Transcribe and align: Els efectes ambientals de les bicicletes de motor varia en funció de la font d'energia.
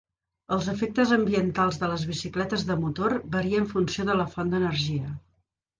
Els 0.55 0.69
efectes 0.71 1.13
ambientals 1.17 1.77
de 1.83 1.89
les 1.93 2.07
bicicletes 2.13 2.67
de 2.71 2.81
motor 2.87 3.17
varia 3.39 3.65
en 3.67 3.73
funció 3.77 4.11
de 4.11 4.19
la 4.23 4.31
font 4.35 4.55
d'energia. 4.57 5.17